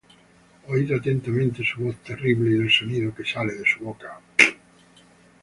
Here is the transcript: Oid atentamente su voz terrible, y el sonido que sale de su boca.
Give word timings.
Oid 0.67 0.89
atentamente 0.91 1.63
su 1.63 1.81
voz 1.83 1.95
terrible, 1.97 2.49
y 2.49 2.59
el 2.59 2.71
sonido 2.71 3.13
que 3.13 3.23
sale 3.23 3.53
de 3.53 3.65
su 3.71 3.83
boca. 3.83 4.19